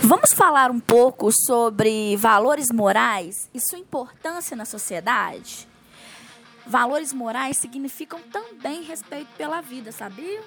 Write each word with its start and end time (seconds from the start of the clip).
Vamos 0.00 0.32
falar 0.32 0.70
um 0.70 0.78
pouco 0.78 1.32
sobre 1.32 2.16
valores 2.16 2.70
morais 2.70 3.50
e 3.52 3.60
sua 3.60 3.80
importância 3.80 4.56
na 4.56 4.64
sociedade? 4.64 5.66
Valores 6.64 7.12
morais 7.12 7.56
significam 7.56 8.20
também 8.30 8.82
respeito 8.82 9.28
pela 9.36 9.60
vida, 9.60 9.90
sabia? 9.90 10.40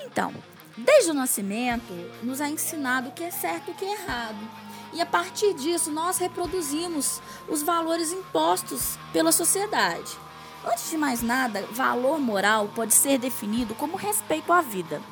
Então, 0.00 0.32
desde 0.76 1.10
o 1.10 1.14
nascimento, 1.14 1.92
nos 2.22 2.40
é 2.40 2.48
ensinado 2.48 3.08
o 3.08 3.12
que 3.12 3.24
é 3.24 3.30
certo 3.30 3.68
e 3.68 3.70
o 3.72 3.74
que 3.74 3.84
é 3.84 3.92
errado. 3.92 4.48
E 4.92 5.00
a 5.00 5.06
partir 5.06 5.54
disso, 5.54 5.90
nós 5.90 6.18
reproduzimos 6.18 7.20
os 7.48 7.62
valores 7.62 8.12
impostos 8.12 8.96
pela 9.12 9.32
sociedade. 9.32 10.16
Antes 10.64 10.88
de 10.90 10.96
mais 10.96 11.20
nada, 11.20 11.66
valor 11.72 12.18
moral 12.18 12.70
pode 12.74 12.94
ser 12.94 13.18
definido 13.18 13.74
como 13.74 13.96
respeito 13.96 14.52
à 14.52 14.60
vida. 14.60 15.02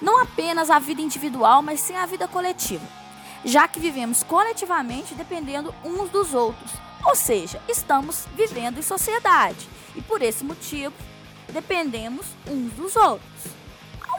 Não 0.00 0.20
apenas 0.20 0.68
a 0.68 0.78
vida 0.78 1.00
individual, 1.00 1.62
mas 1.62 1.80
sim 1.80 1.94
a 1.94 2.04
vida 2.04 2.26
coletiva, 2.26 2.86
já 3.44 3.68
que 3.68 3.78
vivemos 3.78 4.24
coletivamente 4.24 5.14
dependendo 5.14 5.72
uns 5.84 6.10
dos 6.10 6.34
outros, 6.34 6.72
ou 7.04 7.14
seja, 7.14 7.62
estamos 7.68 8.26
vivendo 8.34 8.78
em 8.78 8.82
sociedade 8.82 9.68
e 9.94 10.02
por 10.02 10.20
esse 10.20 10.44
motivo 10.44 10.94
dependemos 11.52 12.26
uns 12.46 12.72
dos 12.72 12.96
outros. 12.96 13.61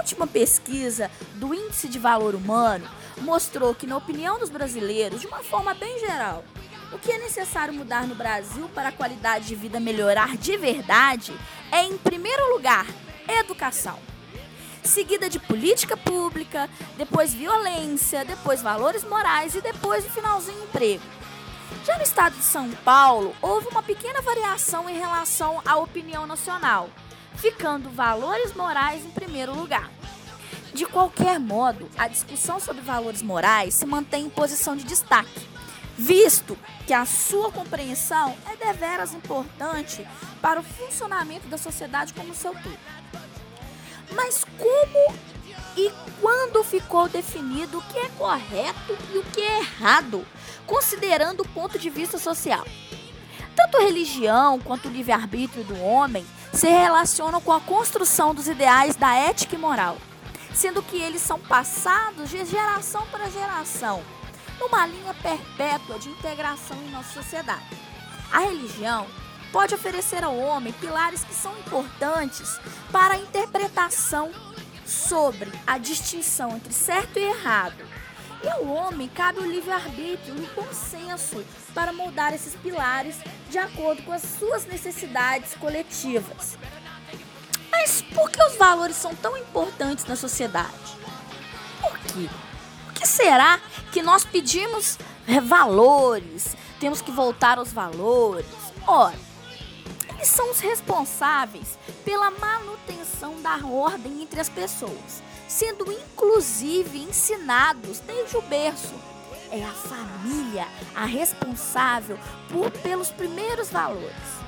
Última 0.00 0.26
pesquisa 0.26 1.10
do 1.34 1.54
Índice 1.54 1.86
de 1.86 1.98
Valor 1.98 2.34
Humano 2.34 2.88
mostrou 3.20 3.74
que, 3.74 3.86
na 3.86 3.98
opinião 3.98 4.38
dos 4.38 4.48
brasileiros, 4.48 5.20
de 5.20 5.26
uma 5.26 5.42
forma 5.42 5.74
bem 5.74 6.00
geral, 6.00 6.42
o 6.90 6.98
que 6.98 7.12
é 7.12 7.18
necessário 7.18 7.74
mudar 7.74 8.06
no 8.06 8.14
Brasil 8.14 8.66
para 8.74 8.88
a 8.88 8.92
qualidade 8.92 9.46
de 9.46 9.54
vida 9.54 9.78
melhorar 9.78 10.38
de 10.38 10.56
verdade 10.56 11.38
é, 11.70 11.84
em 11.84 11.98
primeiro 11.98 12.50
lugar, 12.54 12.86
educação 13.28 13.98
seguida 14.82 15.28
de 15.28 15.38
política 15.38 15.94
pública, 15.94 16.70
depois 16.96 17.34
violência, 17.34 18.24
depois 18.24 18.62
valores 18.62 19.04
morais 19.04 19.54
e 19.54 19.60
depois 19.60 20.02
no 20.02 20.10
finalzinho 20.10 20.64
emprego. 20.64 21.04
Já 21.84 21.98
no 21.98 22.02
estado 22.02 22.34
de 22.34 22.42
São 22.42 22.70
Paulo, 22.82 23.36
houve 23.42 23.68
uma 23.68 23.82
pequena 23.82 24.22
variação 24.22 24.88
em 24.88 24.98
relação 24.98 25.60
à 25.66 25.76
opinião 25.76 26.26
nacional, 26.26 26.88
ficando 27.40 27.88
valores 27.88 28.54
morais 28.54 29.04
em 29.04 29.10
primeiro 29.10 29.56
lugar. 29.56 29.90
De 30.74 30.84
qualquer 30.84 31.40
modo, 31.40 31.88
a 31.96 32.06
discussão 32.06 32.60
sobre 32.60 32.82
valores 32.82 33.22
morais 33.22 33.74
se 33.74 33.86
mantém 33.86 34.26
em 34.26 34.30
posição 34.30 34.76
de 34.76 34.84
destaque, 34.84 35.48
visto 35.96 36.56
que 36.86 36.92
a 36.92 37.06
sua 37.06 37.50
compreensão 37.50 38.36
é 38.46 38.56
deveras 38.56 39.14
importante 39.14 40.06
para 40.40 40.60
o 40.60 40.62
funcionamento 40.62 41.48
da 41.48 41.56
sociedade 41.56 42.12
como 42.12 42.34
seu 42.34 42.52
todo. 42.52 42.78
Mas 44.14 44.44
como 44.44 45.16
e 45.76 45.90
quando 46.20 46.62
ficou 46.62 47.08
definido 47.08 47.78
o 47.78 47.82
que 47.82 47.98
é 47.98 48.08
correto 48.10 48.96
e 49.12 49.18
o 49.18 49.24
que 49.24 49.40
é 49.40 49.60
errado, 49.60 50.26
considerando 50.66 51.40
o 51.40 51.48
ponto 51.48 51.78
de 51.78 51.88
vista 51.88 52.18
social? 52.18 52.66
Tanto 53.56 53.78
religião 53.78 54.58
quanto 54.60 54.88
o 54.88 54.92
livre-arbítrio 54.92 55.64
do 55.64 55.80
homem 55.80 56.24
se 56.52 56.68
relacionam 56.68 57.40
com 57.40 57.52
a 57.52 57.60
construção 57.60 58.34
dos 58.34 58.48
ideais 58.48 58.96
da 58.96 59.14
ética 59.14 59.54
e 59.54 59.58
moral, 59.58 59.96
sendo 60.54 60.82
que 60.82 61.00
eles 61.00 61.22
são 61.22 61.38
passados 61.38 62.28
de 62.30 62.44
geração 62.44 63.06
para 63.06 63.30
geração, 63.30 64.02
numa 64.58 64.86
linha 64.86 65.14
perpétua 65.14 65.98
de 65.98 66.08
integração 66.08 66.76
em 66.76 66.90
nossa 66.90 67.12
sociedade. 67.12 67.64
A 68.32 68.40
religião 68.40 69.06
pode 69.52 69.74
oferecer 69.74 70.22
ao 70.22 70.36
homem 70.36 70.72
pilares 70.74 71.24
que 71.24 71.34
são 71.34 71.56
importantes 71.58 72.60
para 72.92 73.14
a 73.14 73.18
interpretação 73.18 74.30
sobre 74.84 75.50
a 75.66 75.78
distinção 75.78 76.56
entre 76.56 76.72
certo 76.72 77.18
e 77.18 77.22
errado. 77.22 77.84
E 78.42 78.48
ao 78.48 78.66
homem 78.66 79.08
cabe 79.08 79.40
o 79.40 79.50
livre-arbítrio 79.50 80.36
e 80.36 80.44
o 80.44 80.54
consenso 80.54 81.44
para 81.74 81.92
moldar 81.92 82.32
esses 82.34 82.54
pilares 82.54 83.16
de 83.50 83.58
acordo 83.58 84.02
com 84.02 84.12
as 84.12 84.22
suas 84.22 84.64
necessidades 84.66 85.54
coletivas. 85.54 86.56
Mas 87.70 88.02
por 88.02 88.30
que 88.30 88.42
os 88.42 88.56
valores 88.56 88.96
são 88.96 89.14
tão 89.14 89.36
importantes 89.36 90.04
na 90.06 90.16
sociedade? 90.16 90.70
Por 91.80 91.98
quê? 91.98 92.28
Por 92.84 92.94
que 92.94 93.06
será 93.06 93.60
que 93.92 94.02
nós 94.02 94.24
pedimos 94.24 94.98
valores? 95.44 96.56
Temos 96.78 97.00
que 97.02 97.10
voltar 97.10 97.58
aos 97.58 97.72
valores? 97.72 98.46
Ora, 98.86 99.18
eles 100.14 100.28
são 100.28 100.50
os 100.50 100.60
responsáveis 100.60 101.78
pela 102.04 102.30
manutenção 102.30 103.40
da 103.40 103.56
ordem 103.66 104.22
entre 104.22 104.40
as 104.40 104.48
pessoas, 104.48 105.22
sendo 105.50 105.90
inclusive 105.90 106.98
ensinados 107.02 107.98
desde 107.98 108.36
o 108.36 108.42
berço. 108.42 108.94
É 109.50 109.64
a 109.64 109.72
família 109.72 110.68
a 110.94 111.04
responsável 111.04 112.16
por 112.48 112.70
pelos 112.70 113.10
primeiros 113.10 113.68
valores. 113.68 114.40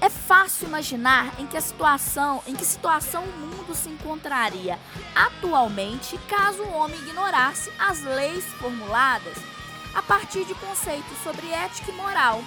É 0.00 0.10
fácil 0.10 0.66
imaginar 0.66 1.38
em 1.38 1.46
que 1.46 1.56
a 1.56 1.60
situação, 1.60 2.42
em 2.48 2.56
que 2.56 2.64
situação 2.64 3.22
o 3.22 3.38
mundo 3.38 3.74
se 3.76 3.88
encontraria 3.88 4.76
atualmente 5.14 6.18
caso 6.26 6.62
o 6.64 6.72
homem 6.72 6.98
ignorasse 6.98 7.70
as 7.78 8.02
leis 8.02 8.44
formuladas 8.58 9.36
a 9.94 10.02
partir 10.02 10.44
de 10.44 10.54
conceitos 10.54 11.16
sobre 11.22 11.48
ética 11.48 11.92
e 11.92 11.94
moral 11.94 12.42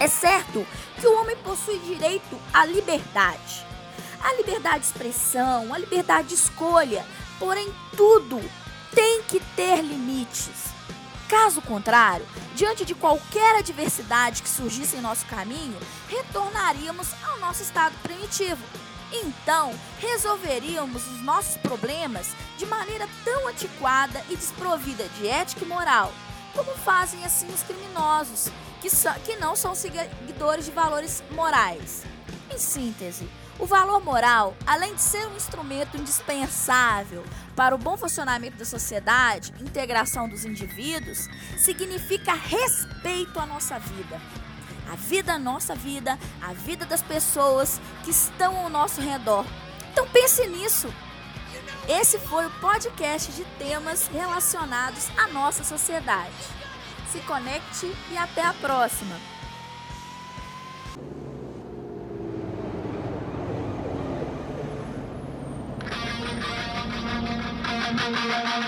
é 0.00 0.08
certo 0.08 0.66
que 0.98 1.06
o 1.06 1.20
homem 1.20 1.36
possui 1.36 1.78
direito 1.80 2.40
à 2.54 2.64
liberdade. 2.64 3.69
A 4.22 4.34
liberdade 4.34 4.80
de 4.80 4.86
expressão, 4.86 5.72
a 5.72 5.78
liberdade 5.78 6.28
de 6.28 6.34
escolha, 6.34 7.04
porém 7.38 7.72
tudo 7.96 8.40
tem 8.94 9.22
que 9.22 9.40
ter 9.56 9.82
limites. 9.82 10.70
Caso 11.28 11.62
contrário, 11.62 12.26
diante 12.54 12.84
de 12.84 12.94
qualquer 12.94 13.56
adversidade 13.56 14.42
que 14.42 14.48
surgisse 14.48 14.96
em 14.96 15.00
nosso 15.00 15.24
caminho, 15.26 15.78
retornaríamos 16.08 17.08
ao 17.22 17.38
nosso 17.38 17.62
estado 17.62 17.94
primitivo. 18.02 18.60
Então, 19.12 19.72
resolveríamos 20.00 21.06
os 21.06 21.22
nossos 21.22 21.56
problemas 21.56 22.28
de 22.58 22.66
maneira 22.66 23.08
tão 23.24 23.48
antiquada 23.48 24.20
e 24.28 24.36
desprovida 24.36 25.04
de 25.16 25.28
ética 25.28 25.64
e 25.64 25.68
moral, 25.68 26.12
como 26.54 26.72
fazem 26.78 27.24
assim 27.24 27.46
os 27.46 27.62
criminosos, 27.62 28.50
que, 28.80 28.88
que 29.24 29.36
não 29.36 29.54
são 29.56 29.74
seguidores 29.74 30.64
de 30.64 30.70
valores 30.72 31.22
morais. 31.30 32.02
Em 32.52 32.58
síntese, 32.58 33.28
o 33.60 33.66
valor 33.66 34.02
moral, 34.02 34.56
além 34.66 34.94
de 34.94 35.02
ser 35.02 35.26
um 35.26 35.36
instrumento 35.36 35.96
indispensável 35.96 37.24
para 37.54 37.74
o 37.74 37.78
bom 37.78 37.96
funcionamento 37.96 38.56
da 38.56 38.64
sociedade, 38.64 39.52
integração 39.60 40.28
dos 40.28 40.44
indivíduos, 40.44 41.28
significa 41.58 42.32
respeito 42.32 43.38
à 43.38 43.46
nossa 43.46 43.78
vida. 43.78 44.20
A 44.90 44.96
vida, 44.96 45.38
nossa 45.38 45.74
vida, 45.74 46.18
a 46.42 46.52
vida 46.52 46.84
das 46.84 47.02
pessoas 47.02 47.80
que 48.02 48.10
estão 48.10 48.56
ao 48.56 48.68
nosso 48.68 49.00
redor. 49.00 49.44
Então 49.92 50.06
pense 50.08 50.46
nisso. 50.48 50.92
Esse 51.88 52.18
foi 52.18 52.46
o 52.46 52.50
podcast 52.60 53.30
de 53.32 53.44
temas 53.58 54.08
relacionados 54.08 55.08
à 55.16 55.28
nossa 55.28 55.62
sociedade 55.62 56.60
se 57.10 57.18
conecte 57.20 57.92
e 58.12 58.16
até 58.16 58.42
a 58.42 58.54
próxima! 58.54 59.39
Oh, 68.32 68.60